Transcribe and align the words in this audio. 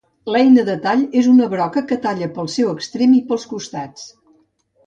L'eina 0.35 0.63
de 0.69 0.77
tall 0.85 1.03
és 1.21 1.29
una 1.33 1.49
broca 1.51 1.83
que 1.91 1.99
talla 2.07 2.31
pel 2.39 2.51
seu 2.57 2.73
extrem 2.73 3.15
i 3.19 3.23
pels 3.29 3.49
costats. 3.55 4.09